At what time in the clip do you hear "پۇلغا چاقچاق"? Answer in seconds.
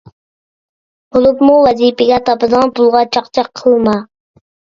2.81-3.53